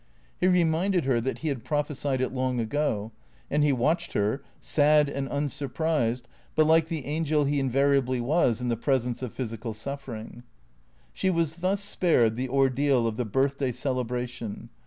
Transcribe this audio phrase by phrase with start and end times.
[0.39, 3.11] He reminded her that he had prophesied it long ago;
[3.51, 8.69] and he watched her, sad and unsurprised, but like the angel he invariably was in
[8.69, 10.41] the presence of physical suffering.
[11.13, 14.69] She was thus spared the ordeal of the birthday celebration.